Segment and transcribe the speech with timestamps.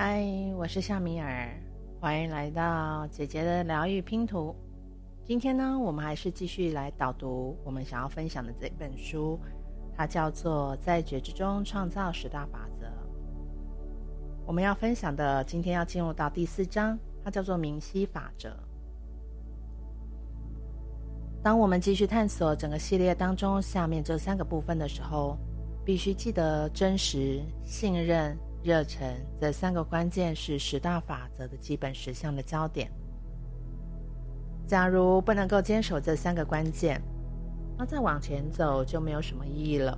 [0.00, 0.24] 嗨，
[0.56, 1.50] 我是夏米尔，
[2.00, 4.54] 欢迎来到姐姐的疗愈拼图。
[5.24, 9.36] 今天呢，我们还是继续来导读我们想要分享的这本书，
[9.96, 12.86] 它叫做《在觉知中创造十大法则》。
[14.46, 18.56] 我们要分享的，今天要进入到第四章，它叫做明晰法则。
[21.42, 25.36] 当我们继续探索整个系列当中下面这三个部分的时候，
[25.84, 28.38] 必须记得真实、信任。
[28.62, 32.90] 热忱这三个关键是十大法则的基本实相的焦点。
[34.66, 37.00] 假如不能够坚守这三个关键，
[37.78, 39.96] 那再往前走就没有什么意义了。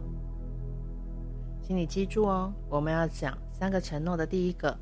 [1.62, 4.77] 请你记住哦，我们要讲三个承诺的第一个，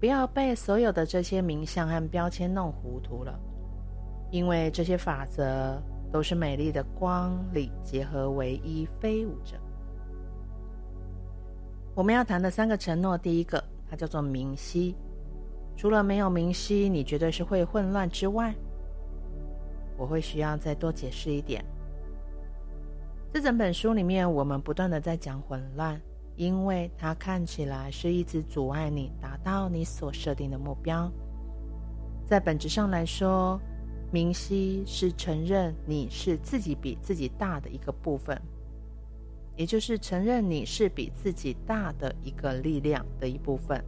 [0.00, 3.38] 不要被所有的这些名相和标签弄糊涂了，
[4.30, 9.56] 因为这些法则都是美丽的光里结合为一飞舞着。
[11.98, 13.60] 我们要谈的三个承诺，第一个，
[13.90, 14.94] 它叫做明晰。
[15.76, 18.54] 除了没有明晰，你绝对是会混乱之外，
[19.96, 21.64] 我会需要再多解释一点。
[23.32, 26.00] 这整本书里面，我们不断的在讲混乱，
[26.36, 31.10] 因为它看起来是一直阻碍你达到你所设定的目标。
[32.28, 33.60] 在本质上来说，
[34.12, 38.40] 明晰是承认你是自己比自己大的一个部分。
[39.58, 43.84] 也就是承认你是比自己大的一个力量的一部分。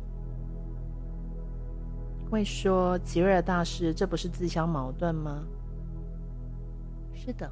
[2.29, 5.45] 会说吉瑞尔大师，这不是自相矛盾吗？
[7.15, 7.49] 是的，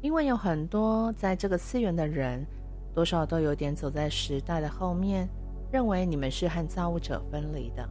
[0.00, 2.46] 因为有很多在这个次元的人，
[2.94, 5.28] 多少都有点走在时代的后面，
[5.70, 7.86] 认为你们是和造物者分离的。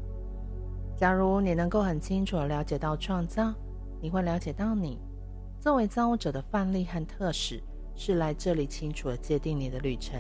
[0.98, 3.54] 假如你能够很清楚地了解到创造，
[4.02, 4.98] 你会了解到你
[5.60, 7.62] 作为造物者的范例和特使。
[7.96, 10.20] 是来这里清楚地界定你的旅程。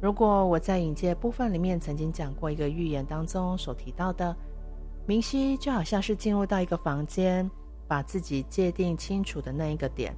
[0.00, 4.36] 如果我在引介部分里面曾经讲过一个预言当中所提到的，
[5.06, 7.50] 明晰就好像是进入到一个房间，
[7.88, 10.14] 把自己界定清楚的那一个点，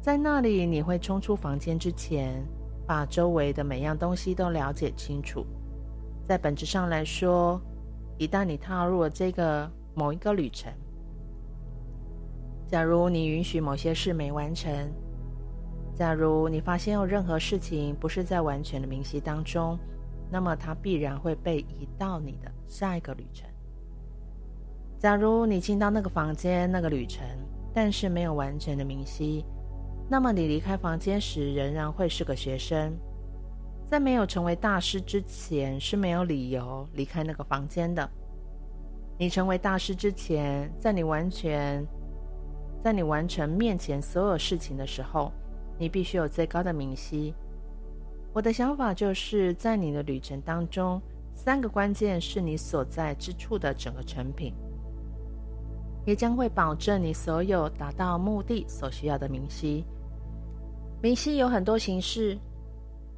[0.00, 2.44] 在那里你会冲出房间之前，
[2.86, 5.46] 把周围的每样东西都了解清楚。
[6.26, 7.60] 在本质上来说，
[8.18, 10.70] 一旦你踏入了这个某一个旅程，
[12.66, 14.70] 假如你允许某些事没完成。
[16.02, 19.78] 假如你发现有任何事情不是在完全的明晰当中，
[20.32, 23.48] 那么它必然会被移到你的下一个旅程。
[24.98, 27.24] 假如你进到那个房间、那个旅程，
[27.72, 29.44] 但是没有完全的明晰，
[30.10, 32.92] 那么你离开房间时仍然会是个学生。
[33.86, 38.10] 在没有成为大师之前，是没有理由离开那个房间的。
[39.16, 41.86] 你成为大师之前，在你完全，
[42.82, 45.30] 在你完成面前所有事情的时候。
[45.78, 47.34] 你必须有最高的明晰。
[48.32, 51.00] 我的想法就是在你的旅程当中，
[51.34, 54.54] 三个关键是你所在之处的整个成品，
[56.06, 59.84] 也将会保证你所有达到目的所需要的明晰。
[61.02, 62.38] 明晰有很多形式，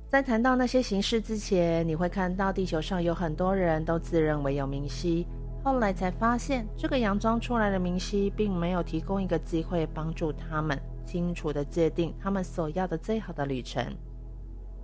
[0.09, 5.27] 在谈到那些形式之前，你会看到地球上有很多人都自认为有明晰，
[5.63, 10.77] 后来才发现这个佯装出来的明晰并没有提供一个机会帮助他们。
[11.05, 13.85] 清楚地界定他们所要的最好的旅程，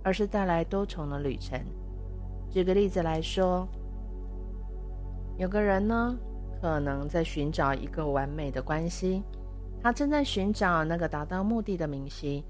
[0.03, 1.59] 而是带来多重的旅程。
[2.49, 3.67] 举个例子来说，
[5.37, 6.17] 有个人呢，
[6.61, 9.23] 可能在寻找一个完美的关系，
[9.81, 12.43] 他正在寻找那个达到目的的明晰，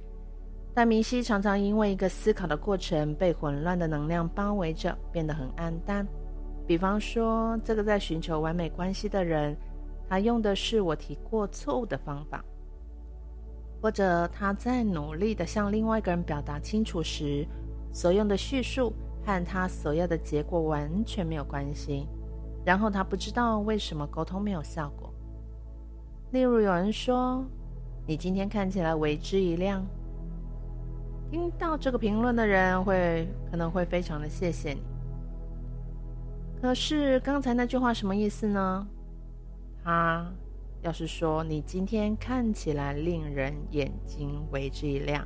[0.73, 6.05] 但明晰常常因为一个思考的过程被混乱的能量包围着，变得很暗淡。
[6.67, 9.55] 比方说，这个在寻求完美关系的人，
[10.09, 12.43] 他用的是我提过错误的方法。
[13.81, 17.45] 或者他在努力地向另外一个人表达清楚时，
[17.91, 18.93] 所用的叙述
[19.25, 22.07] 和他所要的结果完全没有关系，
[22.63, 25.11] 然后他不知道为什么沟通没有效果。
[26.29, 27.43] 例如有人说
[28.05, 29.83] ：“你今天看起来为之一亮。”
[31.31, 34.81] 听到这个评论的人会可能会非常的谢谢你。
[36.61, 38.87] 可是刚才那句话什么意思呢？
[39.83, 40.31] 他。
[40.81, 45.25] 要是说你今天看起来令人眼睛为之一亮，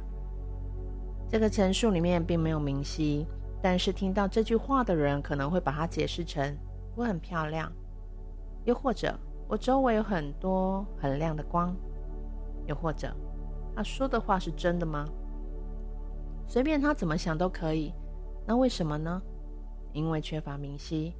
[1.30, 3.26] 这个陈述里面并没有明晰，
[3.62, 6.58] 但是听到这句话的人可能会把它解释成
[6.96, 7.72] 我很漂亮，
[8.66, 9.18] 又或者
[9.48, 11.74] 我周围有很多很亮的光，
[12.68, 13.16] 又或者
[13.76, 15.08] 他说的话是真的吗？
[16.48, 17.94] 随便他怎么想都可以。
[18.46, 19.22] 那为什么呢？
[19.94, 21.16] 因为缺乏明晰。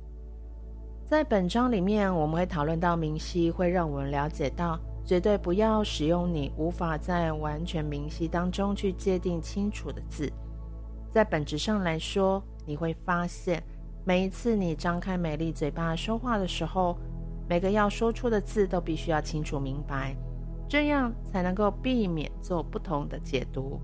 [1.06, 10.28] 在本章里面，我们会讨论到明晰会让我们了解到，绝对不要使用你无法在完全明晰当中去界定清楚的字。
[11.12, 13.64] 在本质上来说，你会发现
[14.04, 16.98] 每一次你张开美丽嘴巴说话的时候，
[17.48, 20.16] 每个要说出的字都必须要清楚明白，
[20.68, 23.80] 这样才能够避免做不同的解读。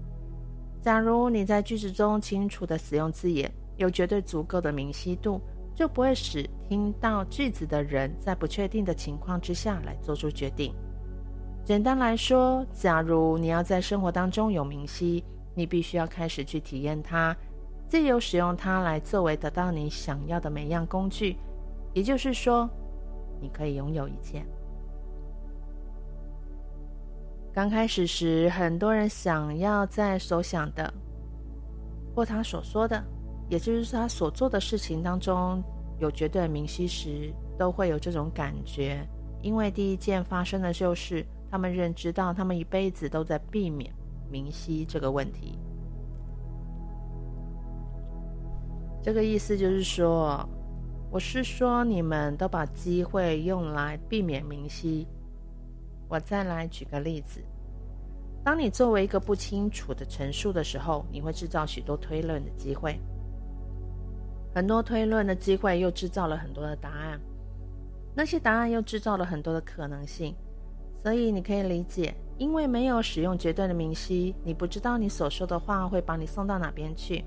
[0.82, 5.40] 假如你在句子中清楚地使用字眼，有绝对足够的明晰度，
[5.74, 10.74] 就不会使听到句子的人在不确定的情况之下来做出决定。
[11.64, 15.24] 简单来说，假如你要在生活当中有明晰，
[15.56, 17.36] 你必须要开始去体验它。
[17.88, 21.38] 自由使用它来作为得到你想要的每样工具，
[21.94, 22.70] 也就是说，
[23.42, 24.46] 你可以拥有一切。
[27.54, 30.94] 刚开始时，很多人想要在所想的
[32.16, 33.04] 或他所说的，
[33.52, 35.62] 也就是他所做的事情当中
[36.00, 39.06] 有绝对的明晰时，都会有这种感觉，
[39.42, 43.94] 因为第一件发生的就是他们认知到他们一辈子都在避免
[44.32, 45.60] 明晰这个问题。
[49.04, 50.48] 这个意思就是说，
[51.12, 55.06] 我是说你们都把机会用来避免明晰。
[56.08, 57.42] 我再来举个例子，
[58.46, 62.98] 当你作为一个不清楚的陈述的时候，你会制造许多推论的机会。
[64.54, 67.20] 很多推论的机会又制造了很多的答案，
[68.16, 70.36] 那些答案又制造了很多的可能性。
[70.96, 77.24] 所以你可以理解，因为没有使用绝对的明晰，你不知道你所说的话会把你送到哪边去。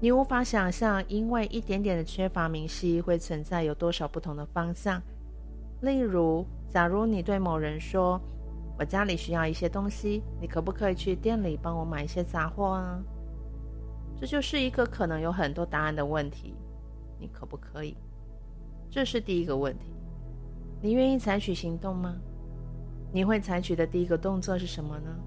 [0.00, 5.00] 你无法想象，因为一点点的缺乏明晰，会存在有多少不同的方向。
[5.82, 8.20] 例如，假如你对某人说
[8.78, 12.98] ：“我家里需要一些东西，你可不可以去店里帮我买一些杂货啊？”
[14.20, 16.54] 这就是一个可能有很多答案的问题。
[17.18, 17.96] 你可不可以？
[18.90, 19.94] 这是第一个问题。
[20.82, 22.18] 你愿意采取行动吗？
[23.12, 25.18] 你会采取的第一个动作是什么呢？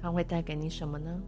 [0.00, 1.22] 它会带给你什么呢？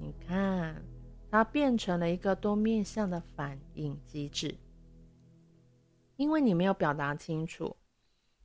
[0.00, 0.82] 你看，
[1.30, 4.52] 它变成了一个多面向的反应机制。
[6.16, 7.76] 因为你没有表达清楚，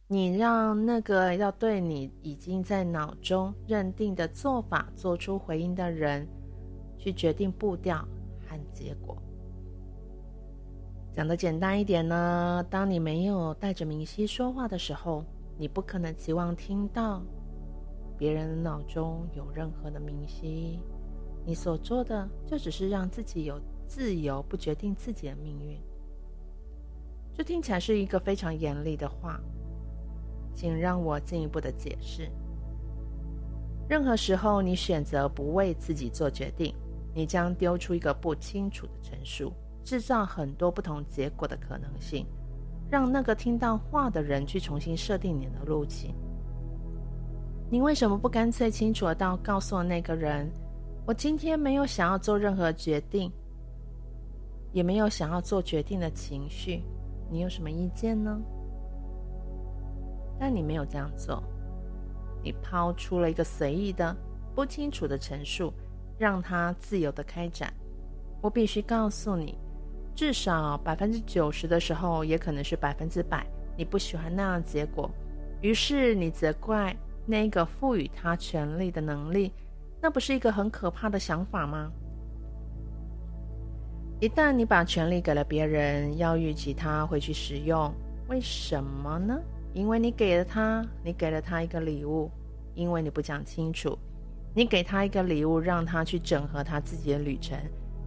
[0.09, 6.25] 你让那个要对你已经在脑中认定的做法做出回应的人，
[6.97, 7.97] 去决定步调
[8.47, 9.17] 和结果。
[11.11, 15.25] 讲得简单一点呢，当你没有带着明晰说话的时候，
[15.57, 17.21] 你不可能期望听到
[18.17, 20.79] 别人脑中有任何的明晰。
[21.45, 25.77] 你所做的就只是让自己有自由，不决定自己的命运。
[27.33, 29.39] 这听起来是一个非常严厉的话，
[30.57, 32.27] 请让我进一步的解释。
[33.87, 36.73] 任何时候你选择不为自己做决定，
[37.13, 42.25] 你将丢出一个不清楚的陈述，制造很多不同结果的可能性，
[42.89, 46.11] 让那个听到话的人去重新设定你的路径。
[47.69, 50.49] 你为什么不干脆清楚的到告诉那个人？
[51.05, 53.31] 我今天没有想要做任何决定，
[54.73, 56.81] 也没有想要做决定的情绪，
[57.29, 58.41] 你有什么意见呢？
[60.39, 61.43] 但你没有这样做，
[62.43, 64.15] 你抛出了一个随意的、
[64.55, 65.73] 不清楚的陈述，
[66.17, 67.73] 让它自由的开展。
[68.41, 69.57] 我必须告诉你，
[70.15, 73.45] 至少百分之九十的时候，也可能是百分之百，
[73.75, 75.09] 你不喜欢那样结果，
[75.61, 76.95] 于是你责怪
[77.25, 79.51] 那个赋予他权力的能力。
[79.99, 81.91] 那不是一个很可怕的想法吗？
[84.19, 87.91] 一旦你把权力给了别人，要预期他会去使用，
[88.29, 89.39] 为什么呢？
[89.77, 92.31] 因为你给了他，你给了他一个礼物，
[92.73, 93.95] 因为你不讲清楚，
[94.55, 97.55] 你给他一个礼物，让他去整合他自己的旅程，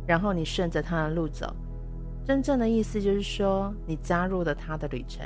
[0.05, 1.55] 然后你顺着他的路走。
[2.25, 5.25] 真正的意思就是说，你加入了他的旅程，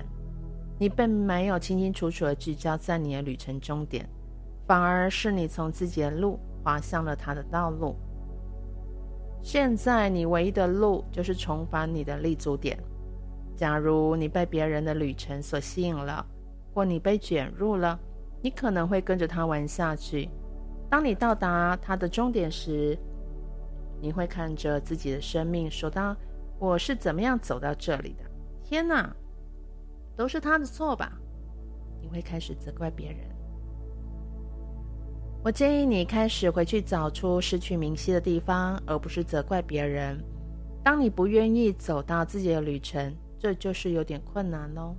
[0.79, 4.07] 你并没有清清楚楚的聚焦在你的旅程终点，
[4.67, 6.39] 反而是你从自己的路。
[6.63, 7.95] 滑向了他的道路。
[9.43, 12.79] 现在你唯一的路就是重返你的立足点。
[13.55, 16.27] 假如你被别人的旅程所吸引了，
[16.75, 17.99] 或你被卷入了，
[18.43, 20.29] 你可能会跟着他玩下去。
[20.91, 22.99] 当你到达他的终点时，
[24.01, 26.17] 你会看着自己的生命，说道
[26.59, 28.25] ：“我是怎么样走到这里的？
[28.63, 29.15] 天哪，
[30.17, 31.13] 都是他的错吧？”
[32.03, 33.21] 你会开始责怪别人。
[35.43, 40.19] 我建议你开始回去找出失去明晰的地方，而不是责怪别人。
[40.83, 44.95] 当你不愿意走到自己的旅程，这就是有点困难喽。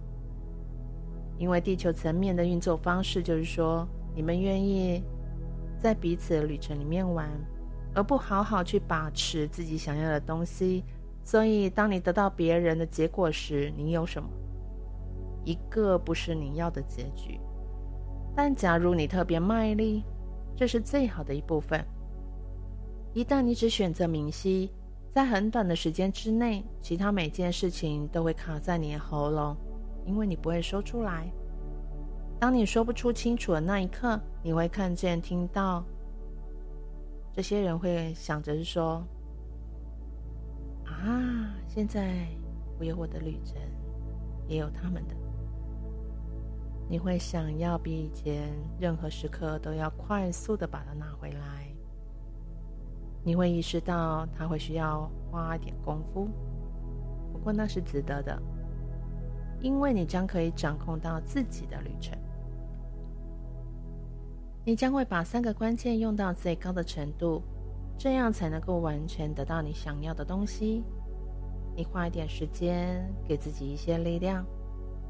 [1.37, 5.03] 因为地球层面的运作方式就是说，你们愿意
[5.77, 7.29] 在彼此的旅程里面玩，
[7.93, 10.83] 而不好好去把持自己想要的东西。
[11.23, 14.29] 所以，当你得到别人的结果时，你有什么？
[15.43, 17.39] 一个不是你要的结局。
[18.35, 20.03] 但假如你特别卖力，
[20.55, 21.83] 这是最好的一部分。
[23.13, 24.71] 一旦你只选择明晰，
[25.09, 29.55] 在很短的时间之内，其他每件事情都会卡在你的喉咙，
[30.05, 31.31] 因为你不会说出来。
[32.39, 35.83] 当你说不出清楚的那一刻，你会看见、听到
[37.33, 39.03] 这些人会想着说
[40.85, 42.27] ：“啊，现在
[42.77, 43.55] 我有我的旅程，
[44.47, 45.15] 也有他们的。”
[46.88, 51.67] 你会想要比以前任何时刻都要快速的把它拿回来。
[53.24, 56.29] 你会意识到它会需要花一点功夫，
[57.33, 58.39] 不过那是值得的，
[59.65, 62.15] 因为你将可以掌控到自己的旅程。
[64.63, 67.41] 你将会把三个关键用到最高的程度，
[67.98, 70.84] 这样才能够完全得到你想要的东西。
[71.75, 74.45] 你花一点时间，给自己一些力量。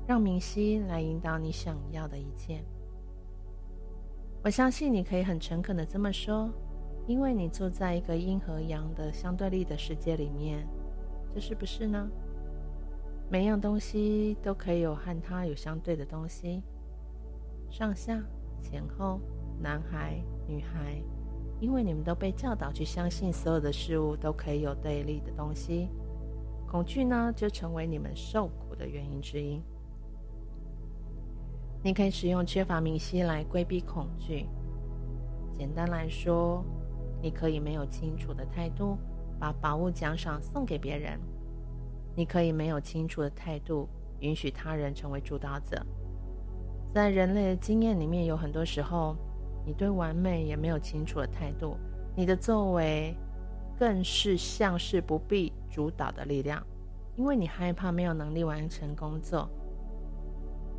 [0.07, 2.63] 让明晰来引导你想要的一切。
[4.41, 6.49] 我相信你可以很诚恳的这么说，
[7.07, 10.65] 因为你住在一个阴和阳的相对立的世界里面，
[11.33, 12.07] 这是不是呢？
[13.29, 16.61] 每样东西都可以有和它有相对的东西，
[17.69, 18.21] 上下、
[18.61, 19.19] 前后、
[19.59, 21.01] 男孩、女孩，
[21.59, 25.89] 因为你们都被教导去相信所有的事物都可以有对立的东西，
[26.67, 29.61] 恐惧呢，就成为你们受苦的原因之一。
[31.83, 34.47] 你可以使用缺乏明晰来规避恐惧。
[35.53, 36.63] 简单来说，
[37.21, 38.97] 你可以没有清楚的态度，
[39.39, 41.19] 把宝物奖赏送给别人；
[42.15, 43.87] 你可以没有清楚的态度，
[44.19, 45.85] 允许他人成为主导者。
[46.93, 49.15] 在人类的经验里面，有很多时候，
[49.65, 51.75] 你对完美也没有清楚的态度，
[52.15, 53.13] 你的作为
[53.77, 56.65] 更是像是不必主导的力量，
[57.17, 59.49] 因为你害怕没有能力完成工作。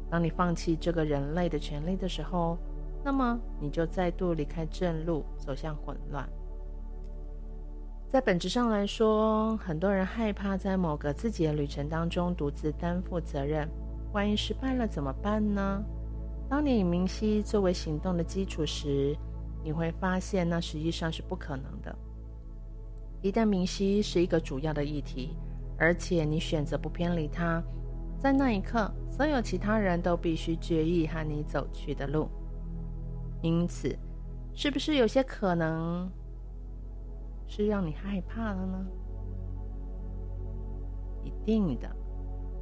[0.09, 2.57] 当你放弃这个人类的权利的时候，
[3.05, 6.27] 那么你就再度离开正路，走向混乱。
[8.09, 13.69] 在本质上来说，很多人害怕在某个自己的旅程当中独自担负责任，
[14.13, 15.83] 万一失败了怎么办呢？
[16.49, 19.17] 当你以明晰作为行动的基础时，
[19.65, 21.95] 你会发现那实际上是不可能的。
[23.23, 25.37] 一旦明晰是一个主要的议题，
[25.77, 27.61] 而且你选择不偏离它。
[28.21, 32.29] 在那一刻，所有其他人都必须决意和你走去的路。
[33.43, 33.95] 因此，
[34.55, 36.09] 是不是有些可能
[37.47, 38.87] 是让你害怕了呢？
[41.25, 41.89] 一定的，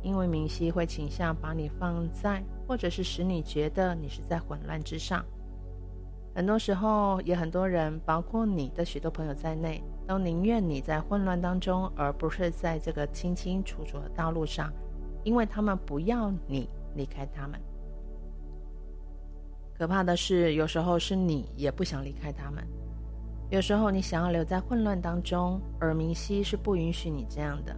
[0.02, 5.24] 因为明晰会倾向把你放在，或者是使你觉得你是在混乱之上。
[6.34, 14.72] 很多时候，也很多人，包括你的许多朋友在内，都宁愿你在混乱当中，而不是在这个清清楚楚的道路上。
[15.22, 17.58] 因为他们不要你离开他们。
[19.78, 22.62] 可怕的是，有时候是你也不想离开他们。
[23.54, 27.72] 有时候你想要留在混乱当中，而明晰是不允许你这样的。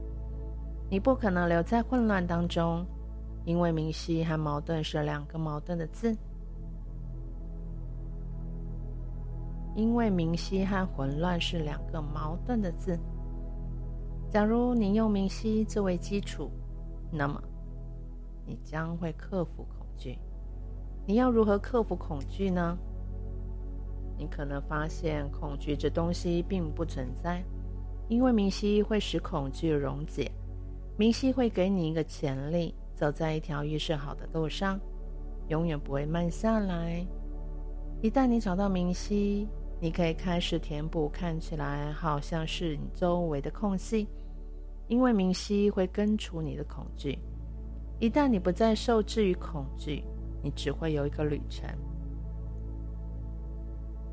[0.89, 2.83] 你不可能留在混乱当中，
[3.45, 6.17] 因为明晰和矛盾是两个矛盾的字。
[9.75, 12.99] 因为明晰和混乱是两个矛盾的字。
[14.31, 16.51] 假如你用明晰作为基础。
[17.13, 17.39] 那么，
[18.47, 20.19] 你将会克服恐惧。
[21.05, 22.79] 你要如何克服恐惧呢？
[24.19, 27.43] 你可能发现恐惧这东西并不存在，
[28.09, 30.31] 因为明晰会使恐惧溶解。
[30.97, 34.81] 明晰会给你一个潜力，走在一条预设好的路上，
[35.49, 37.07] 永远不会慢下来。
[38.03, 39.47] 一旦你找到明晰，
[39.81, 44.09] 你可以开始填补看起来好像是你周围的空隙。
[44.89, 47.19] 因为明晰会根除你的恐惧，
[47.99, 50.05] 一旦你不再受制于恐惧，
[50.43, 51.69] 你只会有一个旅程。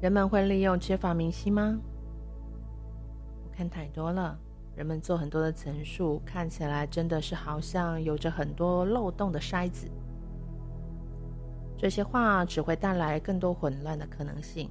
[0.03, 1.79] 人们会利用缺乏明晰吗？
[3.45, 4.37] 我看太多了，
[4.75, 9.87] 人们做很多的陈述，看起来真的是好像有着很多漏洞的筛子。
[11.77, 14.69] 这些话只会带来更多混乱的可能性。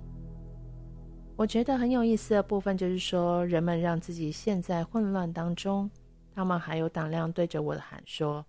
[1.34, 5.90] 我觉得很有意思的部分就是说，人们让自己陷在混乱当中，
[6.34, 8.44] 他们还有胆量对着我的喊说：“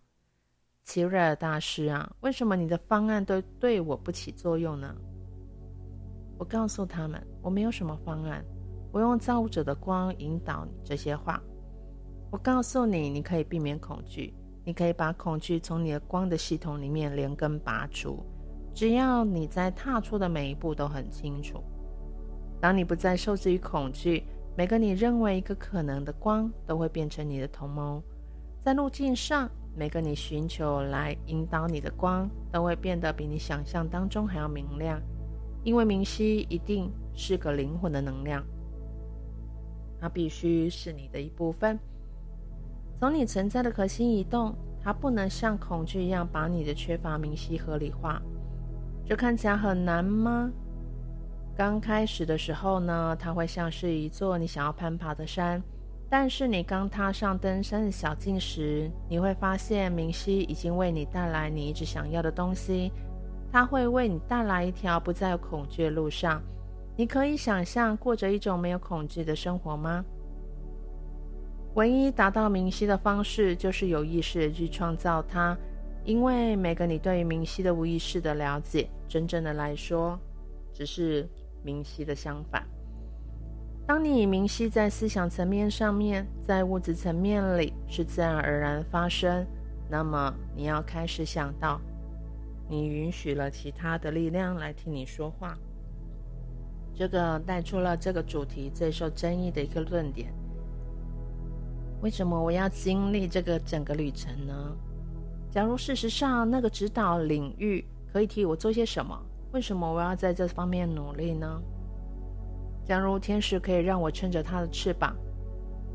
[0.84, 4.94] 齐瑞尔大师啊，为什么你的方案都对我不起作用呢？”
[6.44, 8.44] 我告诉他们，我没有什么方案，
[8.92, 11.42] 我用造物者的光引导你这些话。
[12.30, 14.34] 我告诉你，你可以避免恐惧，
[14.66, 18.22] 你可以把恐惧从你的光的系统里面连根拔除，
[18.74, 21.64] 只要你在踏出的每一步都很清楚。
[22.60, 24.26] 当你不再受制于恐惧，
[24.58, 28.04] 每个你认为一个可能的光都会变成你的同谋。
[28.60, 35.02] 在路径上，每个你寻求来引导你的光都会变得比你想象当中还要明亮，
[35.64, 38.44] 因为明晰一定是个灵魂的能量。
[40.00, 41.80] 它必须是你的一部分。
[43.00, 48.22] 从你存在的核心移动，它不能像恐惧一样把你的缺乏明晰合理化。
[49.06, 50.50] 这看起来很难吗？
[51.56, 55.62] 刚开始的时候呢，它会像是一座你想要攀爬的山。
[56.10, 62.92] 但是你刚踏上登山的小径时，你会发现明晰已经为你带来你一直想要的东西。
[63.54, 66.42] 它会为你带来一条不再恐惧的路上。
[66.98, 70.04] 你可以想象过着一种没有恐惧的生活吗？
[71.76, 75.56] 唯一达到明晰的方式就是有意识地去创造它，
[76.04, 80.20] 因为每个你对于明晰的无意识的了解，真正的来说，
[80.74, 81.30] 只是
[81.64, 82.64] 明晰的相反。
[83.86, 89.46] 当你明晰在思想层面上面，在物质层面里是自然而然发生，
[89.90, 91.80] 那么你要开始想到，
[92.70, 95.58] 你允许了其他的力量来替你说话。
[96.96, 100.34] 这个带出了这个主题最受争议的一个论点。
[102.02, 104.76] 为什么我要经历这个整个旅程呢？
[105.50, 109.20] 假如事实上那个指导领域可以替我做些什么，
[109.52, 111.62] 为什么我要在这方面努力呢？
[112.86, 115.16] 假如天使可以让我撑着他的翅膀，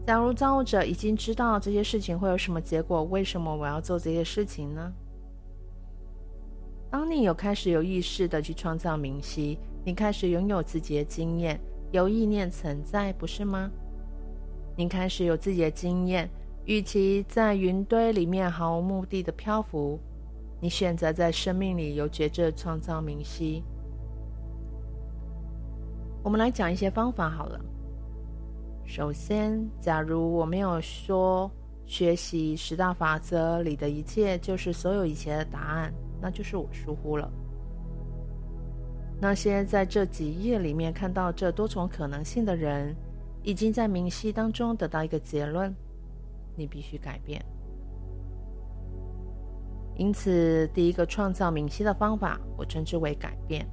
[0.06, 4.92] 假如造物者已经知道这些事情会有什么结果，为什么我要做这些事情呢？
[6.90, 11.60] 当你有开始有意识的去创造明晰，你开始拥有自己的经验，
[11.92, 13.70] 有意念存在，不是吗？
[14.74, 16.30] 你开始有自己的经验，
[16.64, 19.98] 与其在云堆里面毫无目的的漂浮，
[20.60, 23.62] 你选择在生命里有觉知创造明晰。
[26.22, 27.60] 我们来讲一些方法好了。
[28.86, 31.50] 首先，假如我没有说
[31.84, 35.92] 学习十大法则里的一切就是所有一切的答案。
[36.20, 37.30] 那就是我疏忽了。
[39.20, 42.94] 那些在这几页里面看到这多重可能性的人，
[43.42, 45.74] 已经在明晰当中得到一个结论：
[46.54, 47.44] 你必须改变。
[49.96, 53.66] 因此，第一个创造明晰的方法，我称之为改变。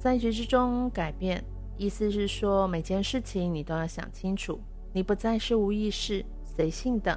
[0.00, 1.44] 在觉知中改变，
[1.76, 4.58] 意思是说每件事情你都要想清楚，
[4.92, 7.16] 你不再是无意识、随性的。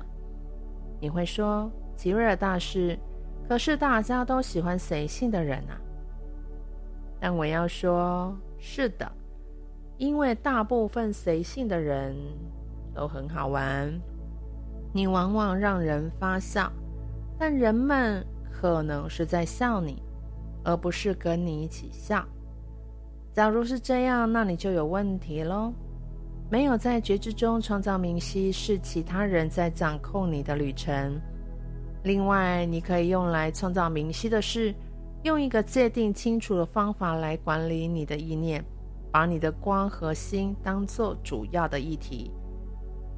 [1.01, 2.97] 你会说，吉瑞尔大师。
[3.47, 5.79] 可是大家都喜欢随性的人啊，
[7.19, 9.09] 但我要说，是的，
[9.97, 12.15] 因为大部分随性的人
[12.93, 13.93] 都很好玩。
[14.93, 16.71] 你往往让人发笑，
[17.37, 20.01] 但人们可能是在笑你，
[20.63, 22.25] 而不是跟你一起笑。
[23.31, 25.71] 假如是这样，那你就有问题喽。
[26.49, 31.19] 没有在觉知中创造明晰，是其他人在掌控你的旅程。
[32.03, 34.73] 另外，你可以用来创造明晰的是，
[35.23, 38.63] 用一个界定清楚的方法来管理你的意念，
[39.11, 42.31] 把你的光和心当做主要的议题。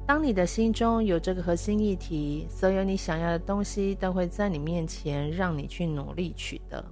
[0.06, 6.84] 当你的心中有这个核心议题，所有你想要的东西都会在你面前，让你去努力取得。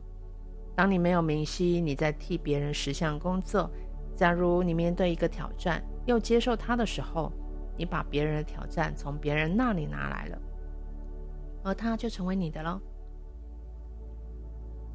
[0.77, 3.69] 当你没有明晰，你在替别人实现工作。
[4.15, 7.33] 假如你面对一个挑战，又接受它的时候，
[7.77, 10.39] 你把别人的挑战从别人那里拿来了。
[11.63, 12.81] 而它就成为你的了。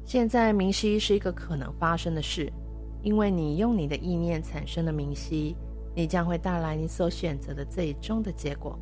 [0.04, 2.52] 现在明晰是一个可能发生的事，
[3.02, 5.56] 因为你用你的意念产生的明晰，
[5.94, 8.78] 你将会带来你所选择的最终的结果。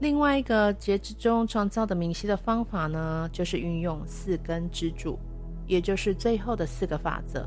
[0.00, 5.18] 另外一个觉知中创造的明晰的方法呢，就是运用四根支柱，
[5.66, 7.46] 也就是最后的四个法则。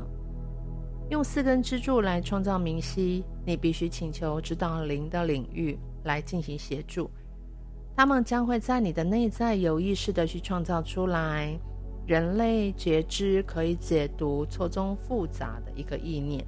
[1.10, 7.10] 用四根支柱来创造明晰，你必须请求指导灵的领域来进行协助。
[7.96, 11.56] 他们将会在你的内在有意识的去创造出来，
[12.06, 16.44] 人类觉知可以解读错综复杂的一个意念。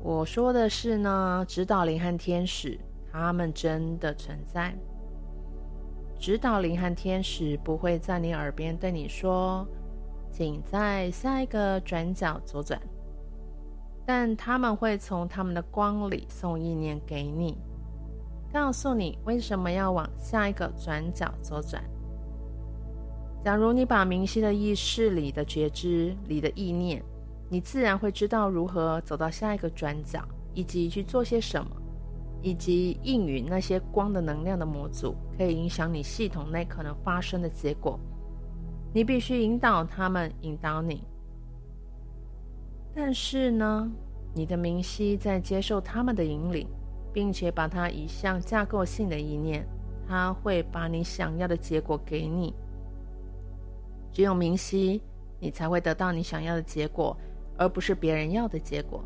[0.00, 2.78] 我说的是呢，指导灵和天使，
[3.10, 4.74] 他们真的存在。
[6.18, 9.66] 指导灵和天使不会在你耳边对你说
[10.30, 12.80] ：“请在下一个转角左转。”
[14.06, 17.58] 但他们会从他们的光里送意念给你。
[18.52, 21.82] 告诉你为什么要往下一个转角左转。
[23.42, 27.02] 假如你把明晰的意识里的觉知里的意念，
[27.48, 30.22] 你自然会知道如何走到下一个转角，
[30.54, 31.70] 以及去做些什么，
[32.42, 37.98] 以及应允那些光的能量的模组可以影响你系统内可能发生的结果。
[38.94, 41.02] 你必须引导他们，引导你。
[42.94, 43.90] 但是呢，
[44.34, 46.68] 你的明晰在接受他们的引领。
[47.12, 49.66] 并且把它移向架构性的意念，
[50.08, 52.54] 它会把你想要的结果给你。
[54.12, 55.00] 只有明晰，
[55.38, 57.16] 你才会得到你想要的结果，
[57.56, 59.02] 而不是别人要的结果。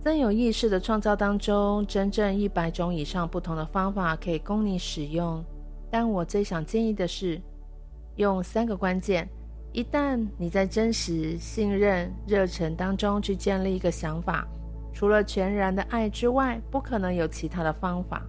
[0.00, 5.44] 在有意识的创造当中，真正一百种以上不同的方法可以供你使用。
[5.90, 7.40] 但我最想建议的是，
[8.16, 9.28] 用三个关键。
[9.72, 14.48] 一旦你在真实、信任、热忱当中去建立一个想法，
[14.92, 18.22] 除了全然的爱之外，不可能有其他的方法。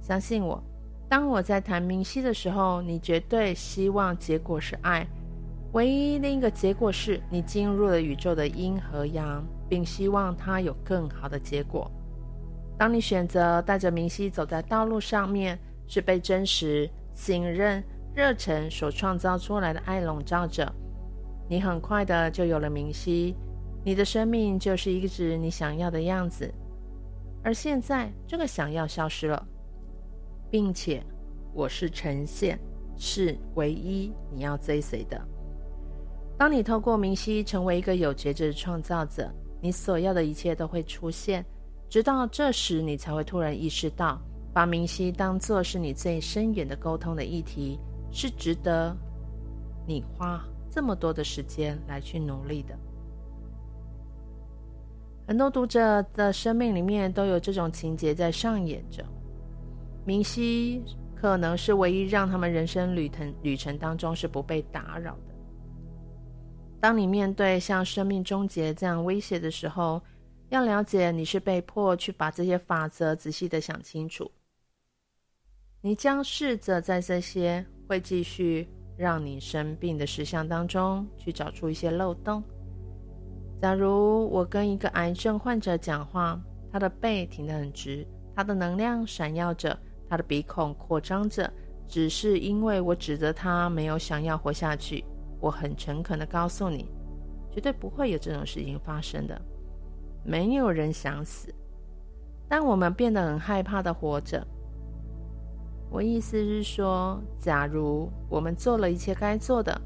[0.00, 0.62] 相信我，
[1.08, 5.06] 当我在谈明晰的时候，你绝对希望结果是爱。
[5.72, 9.44] 唯一另一个结果是你进入了宇宙的阴和阳。
[9.70, 11.88] 并希望它有更好的结果。
[12.76, 17.80] 当你选择带着明晰走在道路上面，是被真实、信任、
[18.12, 20.68] 热忱所创造出来的爱笼罩着，
[21.48, 23.36] 你很快的就有了明晰，
[23.84, 26.52] 你的生命就是一直你想要的样子。
[27.42, 29.46] 而现在，这个想要消失了，
[30.50, 31.02] 并且
[31.54, 32.58] 我是呈现，
[32.96, 35.20] 是唯一你要追随的。
[36.36, 39.30] 当你透过明晰成为一个有觉知的创造者。
[39.62, 41.44] 你所要的一切都会出现，
[41.86, 44.18] 直到这时，你才会突然意识到，
[44.54, 47.78] 把明晰当作是你最深远的沟通的议题，
[48.10, 48.96] 是值得
[49.86, 52.74] 你花这么多的时间来去努力的。
[55.30, 59.04] 很多读者的生命里面都有这种情节在上演着，
[60.04, 60.82] 明晰
[61.14, 65.34] 可能是唯一让他们人生旅程旅程当中是不被打扰的。
[66.80, 70.02] 当你面对像生命终结这样威胁的时候，
[70.48, 74.28] 要了解你是被迫去把这些法则仔细的想清楚。
[75.80, 82.42] 你将试着在这些会继续让你生病的实相当中去找出一些漏洞。
[83.60, 86.40] 假如我跟一个癌症患者讲话，
[86.72, 91.52] 他的背挺得很直，他的能量闪耀着，他的鼻孔扩张着，
[91.86, 95.04] 只是因为我指责他没有想要活下去。
[95.40, 96.90] 我很诚恳地告诉你，
[97.50, 99.40] 绝对不会有这种事情发生的。
[100.24, 101.52] 没有人想死，
[102.48, 104.46] 但我们变得很害怕的活着。
[105.90, 109.78] 我意思是说，假如我们做了一切该做的，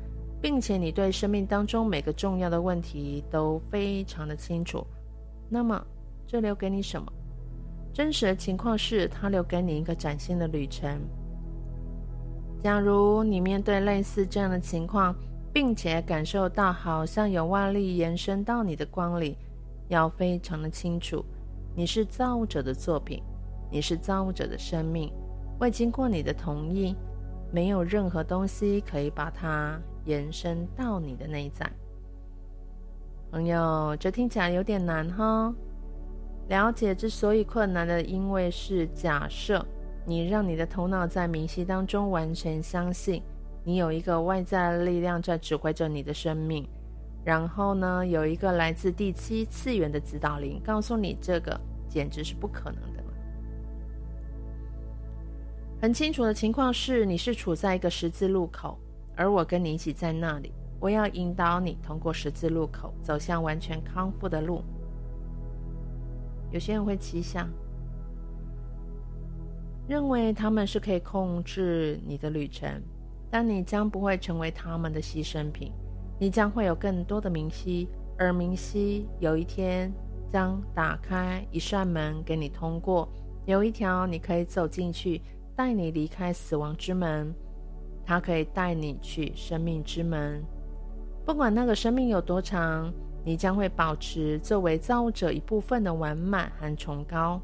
[0.44, 4.86] 并且你对生命当中每个重要的问题都非常的清楚，
[5.48, 5.82] 那么
[6.26, 7.10] 这留给你什么？
[7.94, 11.00] 真实的情况是，它留给你一个崭新的旅程。
[12.62, 15.16] 假如你面对类似这样的情况，
[15.50, 19.38] 并且感受到好像有外力延伸到你的光里，
[19.88, 21.24] 要非常的清楚，
[21.74, 23.22] 你是造物者的作品，
[23.72, 25.10] 你是造物者的生命，
[25.58, 26.94] 未经过你的同意，
[27.50, 31.70] 没有任何东西可以把它延伸到你的内在。
[33.30, 35.54] 朋友，这听起来有点难哈。
[36.48, 39.64] 了解之所以困难的，因为是假设
[40.04, 43.22] 你让你的头脑在明晰当中完全相信。
[43.64, 46.68] 你有一个外在力量在指挥着你的生命，
[47.24, 53.02] 然后呢，有一个来自第七次元的指导灵告诉你，这个简直是不可能的。
[55.80, 58.78] 很清楚的情况是，你是处在一个十字路口，
[59.16, 60.52] 而我跟你一起在那里。
[60.80, 64.62] 我要引导你通过十字路口，走向完全康复的路。
[66.50, 67.48] 有些人会奇想，
[69.88, 72.82] 认为他们是可以控制你的旅程。
[73.30, 75.72] 但你将不会成为他们的牺牲品，
[76.20, 79.92] 你将会有更多的明晰，而明晰有一天
[80.32, 83.08] 将打开一扇门给你通过，
[83.44, 85.20] 有一条你可以走进去，
[85.56, 87.34] 带你离开死亡之门，
[88.04, 90.42] 它可以带你去生命之门。
[91.24, 92.92] 不管那个生命有多长，
[93.24, 97.40] 你将会保持作为造物者一部分的完满和崇高。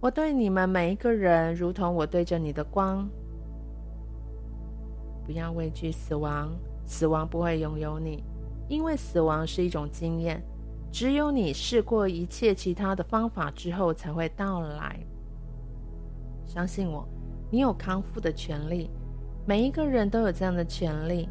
[0.00, 3.08] 我对你们每一个人，如同我对着你的光。
[5.24, 6.50] 不要畏惧死亡，
[6.84, 8.22] 死亡不会拥有你，
[8.68, 10.42] 因为死亡是一种经验，
[10.92, 14.98] 只有你试过一切其他的方法之后才会到来。
[16.44, 17.08] 相信我，
[17.50, 18.90] 你有康复的权利，
[19.46, 21.28] 每一个人都有这样的权利。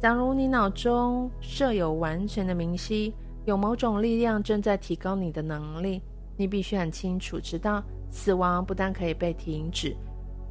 [0.00, 3.12] 假如你脑中设有完全的明晰，
[3.44, 6.00] 有某种力量正在提高你的能力，
[6.36, 9.96] 你必须很清楚知道，死亡不但可以被停止。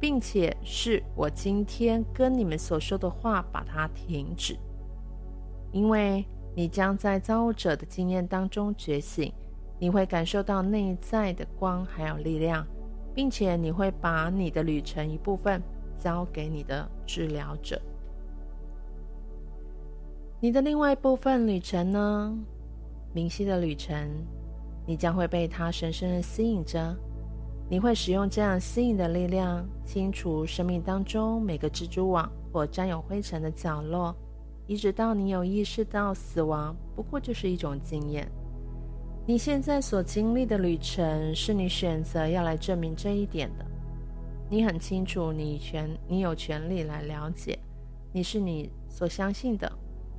[0.00, 4.56] 并且是我今天跟你们所说的话，把它停止，
[5.72, 9.32] 因为你将在造物者的经验当中觉醒，
[9.76, 12.64] 你会感受到内在的光还有力量，
[13.12, 15.60] 并且你会把你的旅程一部分
[15.98, 17.80] 交给你的治疗者。
[20.40, 22.38] 你的另外一部分旅程呢？
[23.12, 24.08] 明晰的旅程，
[24.86, 26.96] 你将会被它深深的吸引着。
[27.70, 34.14] 你会使用这样吸引的力量，清除生命当中每个蜘蛛网或沾有灰尘的角落，
[34.66, 38.26] 一直到你有意识到死亡不过就是一种经验。
[39.26, 43.66] 你现在所经历的旅程，是你选择要来证明这一点的。
[44.50, 47.58] 你很清楚你，权你有权利来了解，
[48.12, 49.70] 你是你所相信的，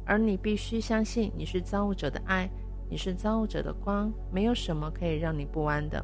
[0.06, 2.48] 而你必须相信你是造物者的爱，
[2.90, 6.04] 你是造物者的光，没有什么可以让你不安的。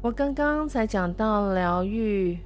[0.00, 2.38] 我刚刚才讲到疗愈，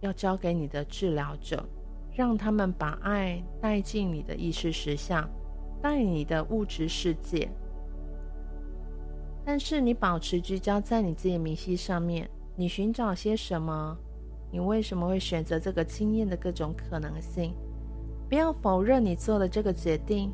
[0.00, 1.66] 要交给你的治疗者，
[2.14, 5.26] 让他们把爱带进你的意识实相，
[5.80, 7.48] 带你的物质世界。
[9.46, 13.96] 但是你保持聚焦在你自己明晰上面，你寻找些什么？
[14.50, 17.54] 你为什么会选择这个经验的各种可能性？
[18.28, 20.30] 不要否认你做的这个决定，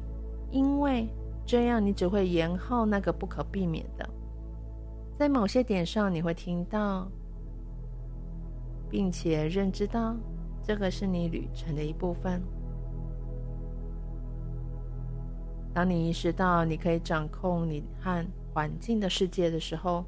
[0.51, 1.09] 因为
[1.47, 4.09] 这样你只会延后那个不可避免的。
[5.17, 7.09] 在某些点上，你会听到，
[8.91, 10.17] 并且认知到，
[10.63, 12.43] 这个是你旅程的一部分。
[15.73, 20.05] 当你意识到你可以掌控你和环境的世界的时候，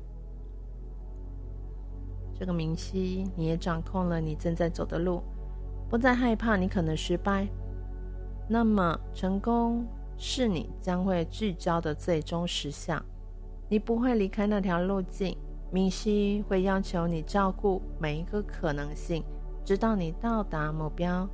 [2.40, 5.22] 这个明晰，你也掌控了你正在走的路，
[5.90, 7.46] 不再害怕你可能失败。
[8.48, 9.84] 那么，成功
[10.16, 13.04] 是你将会聚焦的最终实相。
[13.68, 15.36] 你不会离开那条路径。
[15.70, 19.22] 明晰会要求你照顾每一个可能性，
[19.62, 21.28] 直到你到达目标。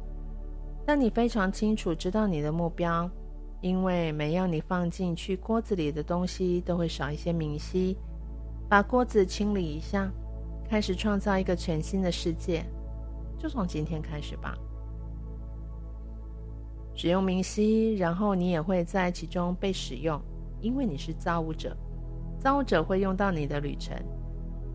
[0.85, 3.09] 但你非常清楚知道你的目标。
[3.61, 7.97] 因为每样你放进去锅子里的东西都会少一些明晰，
[8.69, 10.11] 把锅子清理一下，
[10.68, 12.64] 开始创造一个全新的世界，
[13.38, 14.57] 就从今天开始吧。
[16.94, 20.20] 使用明晰，然后你也会在其中被使用，
[20.61, 21.76] 因为你是造物者，
[22.40, 23.94] 造物者会用到你的旅程，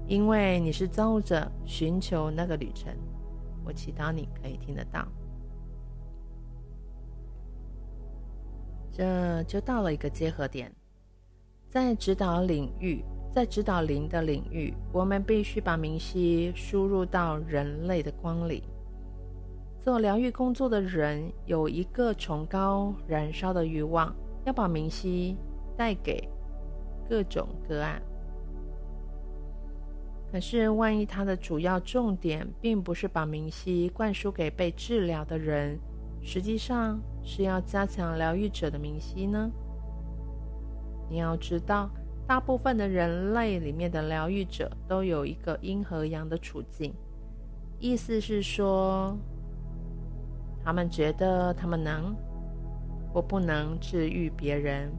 [0.08, 2.96] 因为你是造物者，寻求那个旅程。
[3.66, 5.08] 我祈祷你可以听得到。
[8.92, 10.72] 这就到了一个结合点，
[11.70, 18.62] 在指导领域，在指导灵的领域，我们必须把明晰输入到人类的光里。
[19.80, 24.14] 做疗愈工作的人有一个崇高燃烧的欲望，
[24.44, 25.38] 要把明晰
[25.78, 26.28] 带给
[27.10, 28.02] 各种个案。
[30.30, 35.80] 可是，万一他的主要重点并不是把明晰灌输给被治疗的人，
[36.22, 39.50] 实际上，是要加强疗愈者的明晰呢？
[41.10, 41.90] 你要知道，
[42.32, 46.94] 大部分的人类里面的疗愈者都有一个阴和阳的处境，
[47.78, 49.14] 意思是说，
[50.64, 52.16] 他们觉得他们能
[53.12, 54.90] 或不能治愈别人，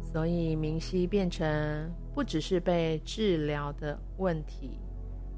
[0.00, 4.78] 所以明晰变成不只是被治疗的问题，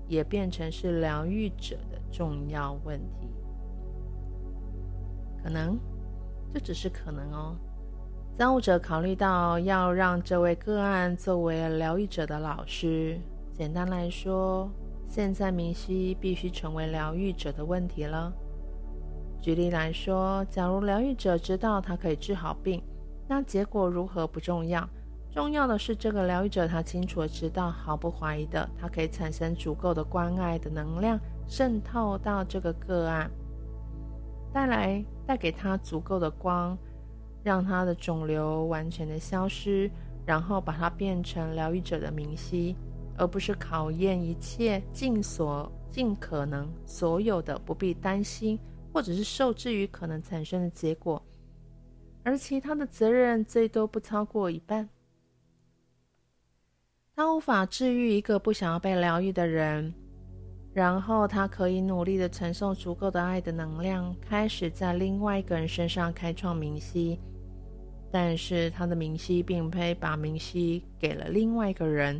[0.09, 3.31] 也变成是疗愈者的重要问题。
[5.43, 5.81] 可能，
[6.53, 7.57] 这只是可能哦。
[8.37, 13.19] 造物者考虑到要让这位个案作为疗愈者的老师。
[13.55, 14.71] 简单来说，
[15.09, 18.31] 现在明晰必须成为疗愈者的问题了。
[19.41, 22.83] 举例来说，假如疗愈者知道他可以治好病，
[23.27, 24.87] 那结果如何不重要，
[25.33, 31.19] 重要的是这个疗愈者他清楚的知道，毫不怀疑的，他可以产生足够的关爱的能量
[31.49, 33.31] 渗透到这个个案，
[34.53, 35.03] 带来。
[35.27, 36.79] 带给他足够的光，
[37.47, 39.89] 让他的肿瘤完全的消失，
[40.27, 42.75] 然后把它变成疗愈者的明晰，
[43.17, 48.59] 而不是考验一切尽所尽可能所有的不必担心，
[48.93, 51.23] 或者是受制于可能产生的结果，
[52.25, 54.89] 而其他的责任最多不超过一半。
[57.15, 59.95] 他无法治愈一个不想要被疗愈的人。
[60.75, 67.19] 然后他可以努力的传送足够的爱的能量，开始在另外一个人身上开创明晰。
[68.19, 72.19] 但是他的明晰并非把明晰给了另外一个人，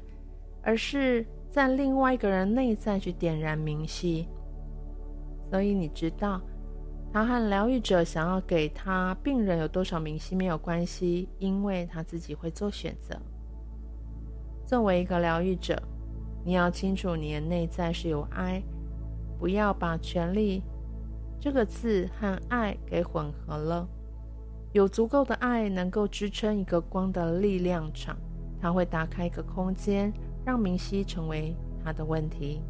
[0.63, 4.29] 而是在另外一个人内在去点燃明晰。
[5.51, 6.39] 所以你知道，
[7.11, 13.19] 他和疗愈者想要给他病人有多少明晰没有关系，因为他自己会做选择。
[14.67, 15.83] 作为一个疗愈者。
[16.45, 18.63] 你要清楚，你的内在是有爱，
[19.39, 20.63] 不要把“权力”
[21.41, 23.89] 这个字和爱给混合了。
[24.77, 28.15] 有足够的爱能够支撑一个光的力量场，
[28.61, 30.13] 它会打开一个空间，
[30.45, 32.61] 让明晰成为它的问题。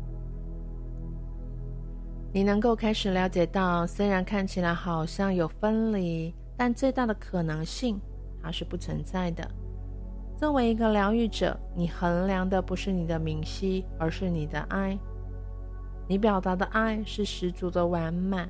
[2.33, 8.01] 你能够开始了解到，虽然看起来好像有分离，但最大的可能性
[8.41, 9.45] 它是不存在的。
[10.37, 14.97] 作为一个疗愈者，你衡量的不是你的明晰，而是你的爱。
[16.07, 18.49] 你表达的爱是十足的完满，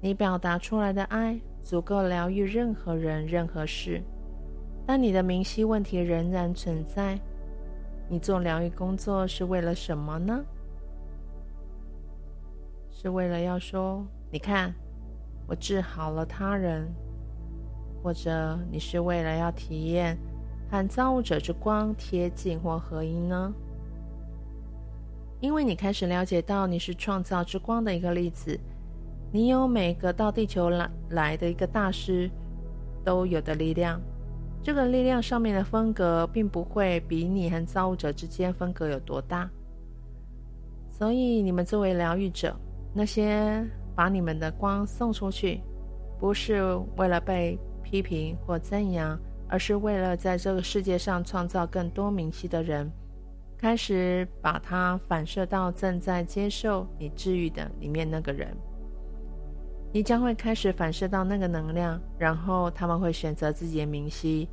[0.00, 4.02] 你表达出来的爱足够疗愈任何人、任何事。
[4.86, 7.18] 但你的明晰问题仍然存在。
[8.06, 10.44] 你做疗愈工作是为了什么呢？
[12.90, 14.74] 是为了要说，你看，
[15.46, 16.86] 我治好了他人，
[18.02, 20.18] 或者你是为了要体验
[20.70, 23.52] 和造物者之光贴近或合一呢？
[25.40, 28.58] 因为你开始了解到你是创造之光的一个例子，
[29.34, 32.30] 你有每个到地球来来的一个大师
[33.04, 34.00] 都有的力量。
[34.62, 39.50] 这个力量上面的风格，并不会比你和造物者之间风格有多大。
[40.88, 42.54] 所以，你们作为疗愈者，
[42.94, 45.60] 那些把你们的光送出去，
[46.20, 46.62] 不是
[46.96, 49.18] 为了被批评或赞扬，
[49.48, 52.88] 而是为了在这个世界上创造更多明晰的人，
[53.58, 58.56] 开始把它反射到正在接受你治愈的里面那个人。
[59.94, 64.48] 你将会开始反射到那个能量，然后他们会选择自己的明晰。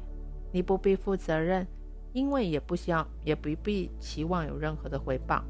[0.52, 1.66] 你不必负责任，
[2.14, 5.44] 因为也不需要，也不必期望有任何的回报。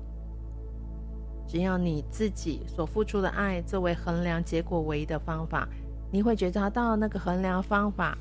[1.45, 5.67] 只要你自己所付出的爱作为衡量结果唯一的方法，
[6.09, 8.17] 你会觉察到那个衡量方法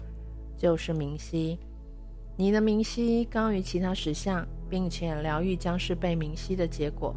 [0.57, 1.57] 就是明晰。
[2.37, 7.15] 你的明晰高于其他实相，并且疗愈将是被明晰的结果。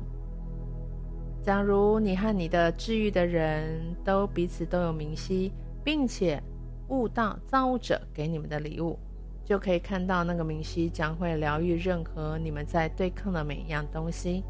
[1.43, 5.51] 假如你和你的治愈的人都彼此都有明晰，
[5.83, 6.41] 并且
[6.87, 8.97] 悟到造物者给你们的礼物，
[9.43, 14.41] 就可以看到那个明晰将会疗愈任何你们在对抗的每一样东西。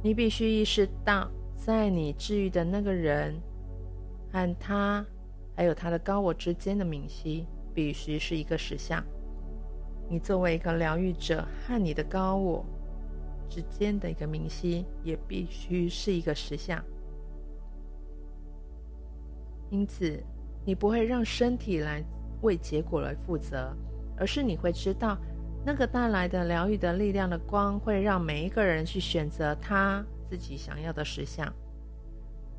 [0.00, 3.34] 你必须意识到，在你治愈的那个人
[4.32, 5.04] 和他，
[5.56, 9.02] 还有他的高我之间的明晰，必须是一个实相。
[10.08, 12.64] 你作为一个疗愈者和你的高我。
[13.52, 16.82] 之间的一个明晰，也必须是一个实相。
[19.68, 20.18] 因此，
[20.64, 22.02] 你不会让身体来
[22.40, 23.76] 为结果来负责，
[24.16, 25.18] 而是你会知道，
[25.66, 31.46] 那个带来的疗愈的力量的光，会让每一个人去选择他自己想要的实相。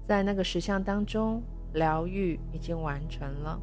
[0.07, 1.41] 在那个实相当中，
[1.73, 3.59] 疗愈已经完成了。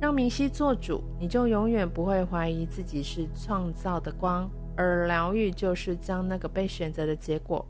[0.00, 4.50] 让明晰做主，你就永远不会怀疑自己是创造的光。
[4.76, 7.64] 而疗愈就是将那个被选择的结果，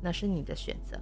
[0.00, 0.98] 那是你的选择。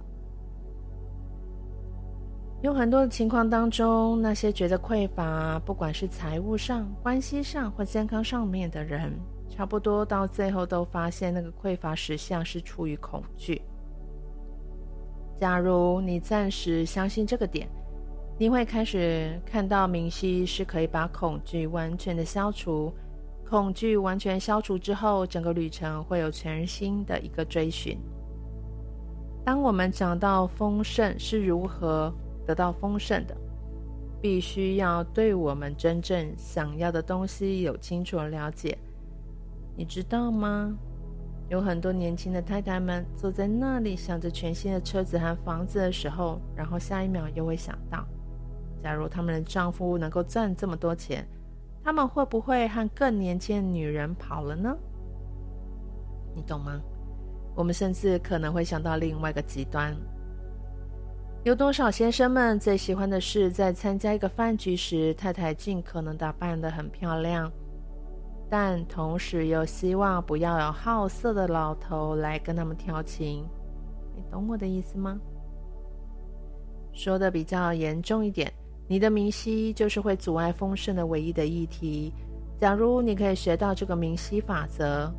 [2.61, 9.11] 有很多的情况当中，那些觉得匮乏，不管是财务上、关系上或健康上面的人，
[9.49, 13.61] 差不多到最后都发现那个匮乏实相是出于恐惧。
[15.39, 17.67] 假如你暂时相信这个点，
[18.37, 22.93] 你会开始看到明晰是可以把恐惧完全的消除。
[23.51, 27.99] 恐惧完全消除之后，整个旅程会有全新的一个追寻。
[29.43, 32.13] 当我们讲到丰盛是如何
[32.47, 33.35] 得到丰盛的，
[34.21, 38.77] 必须要对我们真正想要的东西有清楚的了解。
[39.75, 40.73] 你知道吗？
[41.49, 48.07] 有很多年轻的太太们坐在那里想着全新的车子和房子的时候，然后下一秒又会想到，
[48.81, 51.27] 假如他们的丈夫能够赚这么多钱。
[51.83, 54.75] 他们会不会和更年轻的女人跑了呢？
[56.35, 56.79] 你懂吗？
[57.55, 59.95] 我们甚至可能会想到另外一个极端：
[61.43, 67.51] 有多少先生们最喜欢的是在参加一个饭局时，太太尽可能打扮得很漂亮，
[68.49, 73.45] 但同时又希望不要有好色的老头来跟他们调情。
[74.15, 75.19] 你懂我的意思吗？
[76.93, 78.53] 说得比较严重一点。
[78.91, 82.11] 你的明晰就是会阻碍丰盛的唯一的议题。
[82.59, 85.09] 假如你可以学到这个明晰法则，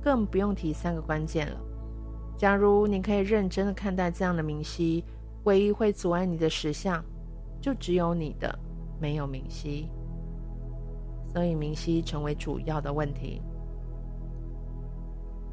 [0.00, 1.58] 更不用提三个关键了。
[2.36, 5.02] 假如你可以认真的看待这样的明晰，
[5.42, 7.04] 唯一会阻碍你的实相，
[7.60, 8.56] 就只有你的，
[9.00, 9.88] 没有明晰。
[11.32, 13.42] 所以明晰成为主要的问题。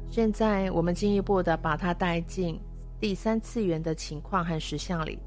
[0.08, 2.60] 现在我们进一步的把它带进
[3.00, 5.18] 第三次元的情况和实相里。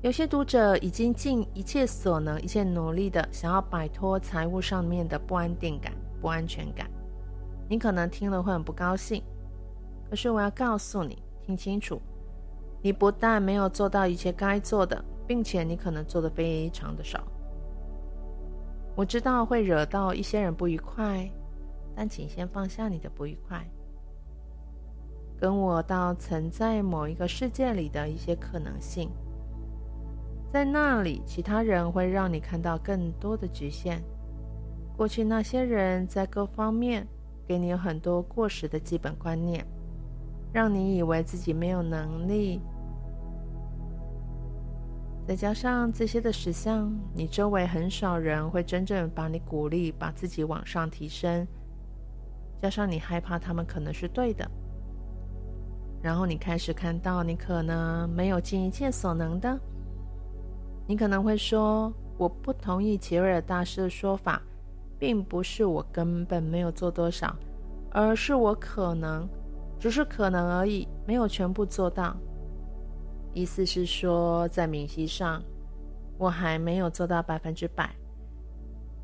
[0.00, 6.88] 有些读者已经尽一切所能、一切努力的想要摆脱财务上面的不安定感、不安全感。
[7.68, 9.20] 你可能听了会很不高兴，
[10.08, 12.00] 可是我要告诉你，听清楚，
[12.80, 17.20] 你不但没有做到一切该做的，并且你可能做的非常的少。
[18.94, 21.28] 我知道会惹到一些人不愉快，
[21.96, 23.68] 但请先放下你的不愉快，
[25.40, 29.10] 跟我到存在某一个世界里的一些可能性。
[30.50, 34.02] 在那里，其他人会让你看到更多的局限。
[34.96, 37.06] 过去那些人在各方面
[37.46, 39.64] 给你有很多过时的基本观念，
[40.52, 42.60] 让你以为自己没有能力
[45.26, 51.46] 再加上这些的实相，你周围很少人会真正把你鼓励，把自己往上提升。
[52.62, 54.50] 加上你害怕他们可能是对的，
[56.02, 59.60] 然后你开始看到你可能没有尽一切所能的。
[60.88, 64.40] 你可能会说：“我不同意齐瑞尔大师的说法，
[64.98, 67.36] 并不是我根本没有做多少，
[67.90, 69.28] 而是我可能，
[69.78, 72.16] 只是可能而已，没有全部做到。”
[73.34, 75.42] 意思是说，在明晰上，
[76.16, 77.94] 我还没有做到百分之百，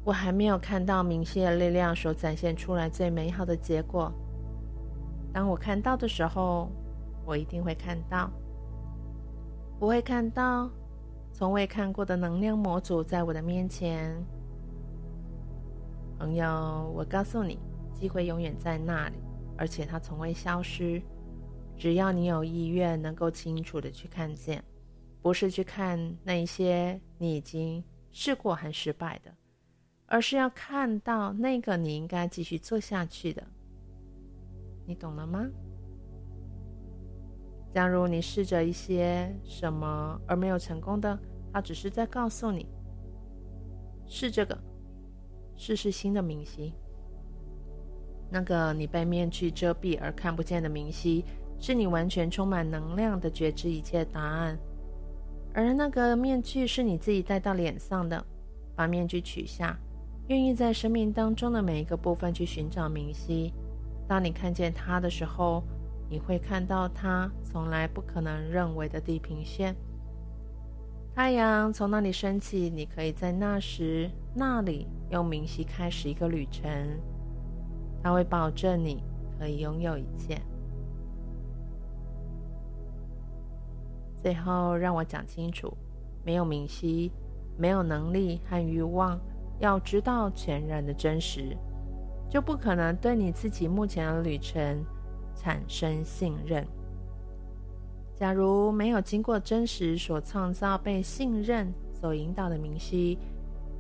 [0.05, 4.11] 我还没有看到明晰的力量所展现出来最美好的结果。
[5.35, 6.71] 当我看到的时候，
[7.27, 8.31] 我一定会看到，
[9.79, 10.71] 我会看到
[11.35, 14.17] 从未看过的能量模组在我的面前。
[16.17, 17.59] 朋友，我告诉你，
[17.93, 19.17] 机会永远在那里，
[19.59, 21.03] 而且它从未消失。
[21.77, 24.63] 只要你有意愿，能够清楚的去看见，
[25.21, 27.83] 不是去看那些你已经
[28.13, 29.35] 试过很失败的，
[30.07, 33.43] 而是要看到那个你应该继续做下去的。
[34.87, 35.45] 你懂了吗？
[37.75, 41.19] 假如你试着一些什么而没有成功的，
[41.53, 42.69] 它只是在告诉你，
[44.07, 44.57] 试这个，
[45.57, 46.73] 试试新的明晰。
[48.31, 51.25] 那个你被面具遮蔽而看不见的明晰。
[51.57, 54.59] 是你完全充满能量的觉知一切答案，
[55.55, 58.23] 而那个面具是你自己戴到脸上的。
[58.77, 59.79] 把面具取下，
[60.27, 63.55] 愿意在生命当中的每一个部分去寻找明晰。
[64.07, 65.63] 当你看见它的时候，
[66.09, 69.75] 你会看到它从来不可能认为的地平线。
[71.15, 76.71] 太阳从那里升起，你可以在那时那里用明晰开始一个旅程。
[78.03, 79.03] 它会保证你
[79.39, 80.41] 可以拥有一切。
[84.23, 85.73] 最后，让我讲清楚：
[86.25, 87.13] 没有明晰，
[87.57, 89.19] 没有能力和欲望，
[89.61, 91.57] 要知道全然的真实，
[92.29, 94.85] 就不可能对你自己目前的旅程
[95.37, 96.67] 产生信任。
[98.15, 103.19] 假如没有经过真实所创造、被信任所引导的明晰，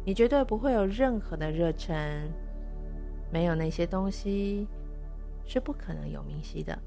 [0.04, 1.96] 你绝对不会有任何的热忱。
[3.32, 4.66] 没有那些东西，
[5.44, 6.78] 是不可能有明晰的。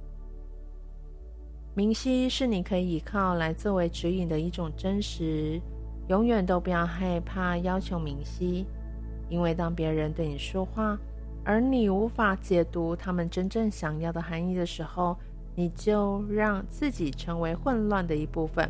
[1.74, 5.62] 明晰是你可以依靠来作为指引的一种真实，
[6.10, 8.66] 永远都不要害怕要求明晰，
[9.30, 10.98] 因为当别人对你说话，
[11.48, 15.16] 而你无法解读他们真正想要的含义的时候，
[15.56, 18.70] 你就让自己成为混乱的一部分。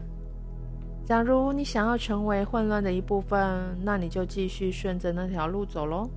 [1.03, 6.07] 假如你想要成为混乱的一部分，那你就继续顺着那条路走喽。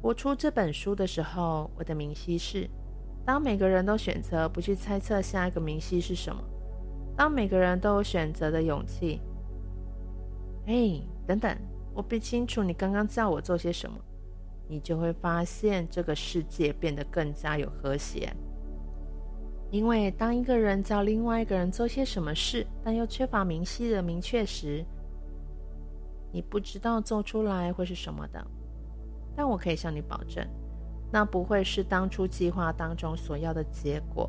[0.00, 2.66] 我出这本书的时候，我的明晰是。
[3.26, 6.42] 当每个人都选择不去猜测下一个明晰是什么，
[7.14, 9.20] 当每个人都有选择的勇气，
[10.66, 11.54] 嘿，等等，
[11.92, 13.96] 我不清楚你刚刚叫我做些什么，
[14.68, 18.32] 你就会发现这个世界变得更加有和谐。
[19.70, 24.84] 因为当一个人叫另外一个人做些什么事，但又缺乏明晰的明确时，
[26.30, 28.46] 你不知道做出来会是什么的。
[29.34, 30.46] 但我可以向你保证。
[31.10, 34.28] 那不会是当初计划当中所要的结果，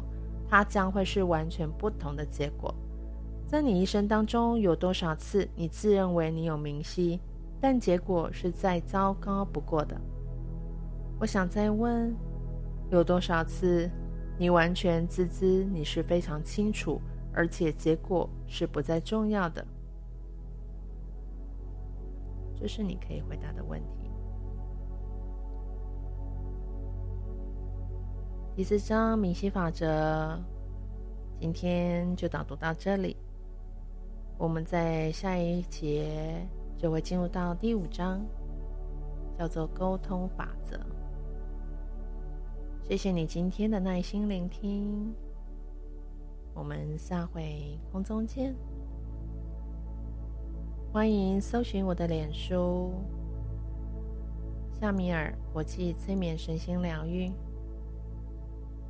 [0.50, 2.74] 它将会是完全不同的结果。
[3.46, 7.20] 在你一生当中，有多少次你自认为你有明晰，
[7.60, 10.00] 但结果是再糟糕不过的？
[11.24, 12.14] 我想再问，
[12.92, 13.90] 有多少次
[14.38, 17.00] 你完全自知你是非常清楚，
[17.34, 19.66] 而且结果是不再重要的？
[22.58, 24.12] 这是你可以回答的问题。
[28.54, 30.38] 第四章明晰法则，
[31.40, 33.16] 今天就导读到这里。
[34.38, 36.46] 我们在下一节
[36.78, 38.22] 就会进入到第五章，
[39.40, 40.78] 叫做沟通法则。
[42.86, 45.16] 谢谢你今天的耐心聆听，
[46.54, 48.54] 我们下回空中见。
[50.92, 52.92] 欢迎搜寻我的脸书
[54.78, 57.32] “夏米尔国际催眠身心疗愈”。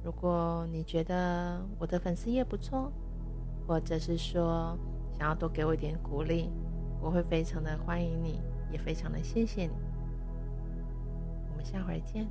[0.04, 2.92] 如果你觉得我的粉丝页不错，
[3.68, 4.76] 或者是说
[5.12, 6.50] 想要多给我一点鼓励，
[7.00, 8.42] 我会非常的欢迎你，
[8.72, 9.74] 也非常的谢谢你。
[11.52, 12.28] 我们下回见。